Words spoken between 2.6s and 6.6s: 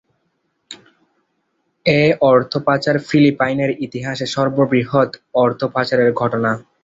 পাচার ফিলিপাইনের ইতিহাসে সর্ববৃহৎ অর্থ পাচারের ঘটনা।